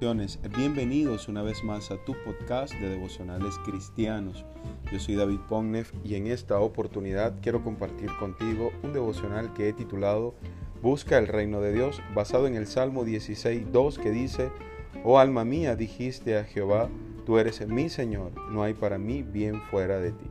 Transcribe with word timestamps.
Bienvenidos 0.00 1.26
una 1.26 1.42
vez 1.42 1.64
más 1.64 1.90
a 1.90 1.96
tu 1.96 2.14
podcast 2.22 2.72
de 2.74 2.88
devocionales 2.88 3.58
cristianos. 3.64 4.44
Yo 4.92 5.00
soy 5.00 5.16
David 5.16 5.40
Pongneff 5.48 5.92
y 6.04 6.14
en 6.14 6.28
esta 6.28 6.60
oportunidad 6.60 7.34
quiero 7.42 7.64
compartir 7.64 8.08
contigo 8.16 8.70
un 8.84 8.92
devocional 8.92 9.52
que 9.54 9.68
he 9.68 9.72
titulado 9.72 10.34
Busca 10.82 11.18
el 11.18 11.26
reino 11.26 11.60
de 11.60 11.72
Dios, 11.72 12.00
basado 12.14 12.46
en 12.46 12.54
el 12.54 12.68
Salmo 12.68 13.04
16.2 13.04 13.98
que 13.98 14.12
dice, 14.12 14.52
Oh 15.02 15.18
alma 15.18 15.44
mía, 15.44 15.74
dijiste 15.74 16.38
a 16.38 16.44
Jehová, 16.44 16.88
tú 17.26 17.38
eres 17.38 17.66
mi 17.66 17.88
Señor, 17.88 18.30
no 18.52 18.62
hay 18.62 18.74
para 18.74 18.98
mí 18.98 19.24
bien 19.24 19.60
fuera 19.62 19.98
de 19.98 20.12
ti. 20.12 20.30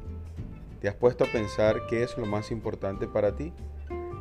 ¿Te 0.79 0.87
has 0.87 0.95
puesto 0.95 1.25
a 1.25 1.31
pensar 1.31 1.87
qué 1.89 2.03
es 2.03 2.17
lo 2.17 2.25
más 2.25 2.51
importante 2.51 3.05
para 3.05 3.35
ti? 3.35 3.51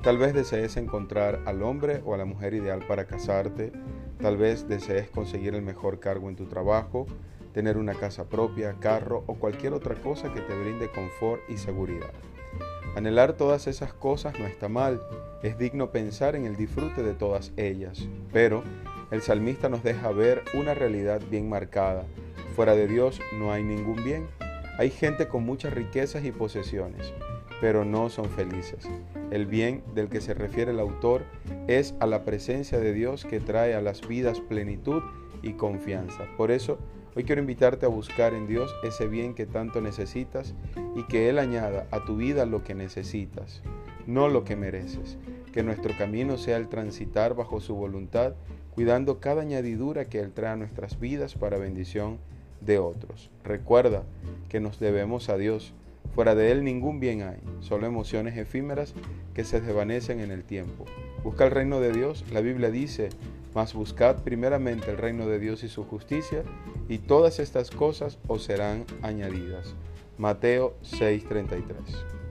Tal 0.07 0.19
vez 0.19 0.35
desees 0.35 0.77
encontrar 0.77 1.41
al 1.47 1.65
hombre 1.65 2.01
o 2.05 2.15
a 2.15 2.17
la 2.17 2.25
mujer 2.25 2.55
ideal 2.55 2.79
para 2.87 3.07
casarte, 3.07 3.73
tal 4.21 4.37
vez 4.37 4.69
desees 4.69 5.09
conseguir 5.11 5.57
el 5.57 5.63
mejor 5.63 5.99
cargo 5.99 6.29
en 6.29 6.37
tu 6.37 6.47
trabajo, 6.47 7.07
tener 7.53 7.77
una 7.77 7.93
casa 7.93 8.29
propia, 8.29 8.77
carro 8.79 9.25
o 9.27 9.35
cualquier 9.35 9.73
otra 9.73 9.97
cosa 9.97 10.33
que 10.33 10.41
te 10.43 10.57
brinde 10.57 10.93
confort 10.93 11.41
y 11.49 11.57
seguridad. 11.57 12.13
Anhelar 12.95 13.33
todas 13.33 13.67
esas 13.67 13.93
cosas 13.95 14.39
no 14.39 14.47
está 14.47 14.69
mal, 14.69 15.03
es 15.43 15.59
digno 15.59 15.91
pensar 15.91 16.37
en 16.37 16.47
el 16.47 16.55
disfrute 16.55 17.03
de 17.03 17.15
todas 17.15 17.53
ellas, 17.57 18.07
pero 18.33 18.63
el 19.11 19.23
salmista 19.23 19.69
nos 19.69 19.83
deja 19.83 20.13
ver 20.13 20.45
una 20.55 20.75
realidad 20.75 21.21
bien 21.33 21.49
marcada. 21.49 22.05
Fuera 22.55 22.77
de 22.77 22.87
Dios 22.87 23.21
no 23.41 23.51
hay 23.51 23.65
ningún 23.65 24.05
bien. 24.05 24.29
Hay 24.79 24.91
gente 24.91 25.27
con 25.27 25.45
muchas 25.45 25.75
riquezas 25.75 26.25
y 26.25 26.31
posesiones, 26.31 27.13
pero 27.61 27.85
no 27.85 28.09
son 28.09 28.29
felices. 28.31 28.89
El 29.31 29.47
bien 29.47 29.83
del 29.95 30.09
que 30.09 30.21
se 30.21 30.35
refiere 30.35 30.73
el 30.73 30.81
autor 30.81 31.23
es 31.67 31.95
a 32.01 32.07
la 32.07 32.25
presencia 32.25 32.79
de 32.79 32.93
Dios 32.93 33.25
que 33.25 33.41
trae 33.41 33.75
a 33.75 33.81
las 33.81 34.07
vidas 34.07 34.41
plenitud 34.41 35.03
y 35.43 35.53
confianza. 35.55 36.25
Por 36.37 36.51
eso, 36.51 36.79
hoy 37.15 37.25
quiero 37.25 37.41
invitarte 37.41 37.87
a 37.87 37.91
buscar 37.91 38.35
en 38.35 38.47
Dios 38.47 38.75
ese 38.85 39.07
bien 39.09 39.35
que 39.35 39.47
tanto 39.47 39.81
necesitas 39.81 40.55
y 40.95 41.05
que 41.05 41.29
Él 41.29 41.39
añada 41.39 41.87
a 41.91 42.05
tu 42.05 42.17
vida 42.17 42.47
lo 42.47 42.63
que 42.63 42.75
necesitas, 42.75 43.63
no 44.07 44.29
lo 44.29 44.45
que 44.45 44.57
mereces. 44.57 45.19
Que 45.53 45.63
nuestro 45.63 45.97
camino 45.97 46.37
sea 46.37 46.59
el 46.59 46.69
transitar 46.69 47.35
bajo 47.35 47.61
su 47.61 47.75
voluntad, 47.75 48.35
cuidando 48.75 49.21
cada 49.21 49.41
añadidura 49.41 50.05
que 50.05 50.21
Él 50.21 50.33
trae 50.33 50.53
a 50.53 50.57
nuestras 50.57 51.01
vidas 51.01 51.35
para 51.35 51.57
bendición 51.57 52.19
de 52.61 52.79
otros. 52.79 53.31
Recuerda 53.43 54.03
que 54.49 54.61
nos 54.61 54.79
debemos 54.79 55.29
a 55.29 55.37
Dios 55.37 55.73
Fuera 56.17 56.35
de 56.35 56.51
él 56.51 56.65
ningún 56.65 56.99
bien 56.99 57.21
hay, 57.21 57.37
solo 57.61 57.87
emociones 57.87 58.39
efímeras 58.39 58.95
que 59.35 59.45
se 59.45 59.61
desvanecen 59.61 60.21
en 60.21 60.31
el 60.31 60.45
tiempo. 60.45 60.87
Busca 61.23 61.45
el 61.45 61.51
reino 61.51 61.79
de 61.79 61.93
Dios, 61.93 62.25
la 62.33 62.41
Biblia 62.41 62.71
dice, 62.71 63.11
mas 63.55 63.75
buscad 63.75 64.23
primeramente 64.23 64.91
el 64.91 64.97
reino 64.97 65.29
de 65.29 65.39
Dios 65.39 65.63
y 65.63 65.69
su 65.69 65.85
justicia, 65.85 66.43
y 66.89 66.97
todas 66.97 67.39
estas 67.39 67.71
cosas 67.71 68.19
os 68.29 68.45
serán 68.45 68.87
añadidas. 69.03 69.75
Mateo 70.17 70.79
6:33 70.83 72.26